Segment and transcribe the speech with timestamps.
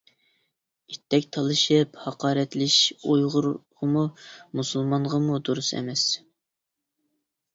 [0.91, 4.05] ئىتتەك تالىشىپ ھاقارەتلىشىش ئۇيغۇرغىمۇ
[4.61, 6.07] مۇسۇلمانغىمۇ دۇرۇس ئەمەس.